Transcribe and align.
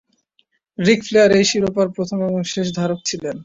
রিক 0.79 0.99
Flair 1.07 1.29
এই 1.37 1.45
শিরোপার 1.49 1.87
প্রথম 1.95 2.17
এবং 2.27 2.39
শেষ 2.53 2.67
ধারক 2.77 2.99
ছিলেন। 3.05 3.35